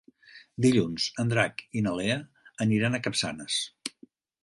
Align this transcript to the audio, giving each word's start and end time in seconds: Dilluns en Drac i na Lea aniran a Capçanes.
Dilluns 0.65 1.05
en 1.25 1.29
Drac 1.35 1.63
i 1.81 1.85
na 1.89 1.95
Lea 2.01 2.17
aniran 2.69 2.97
a 3.01 3.05
Capçanes. 3.09 3.63